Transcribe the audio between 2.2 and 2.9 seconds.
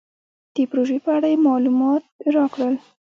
راکړل.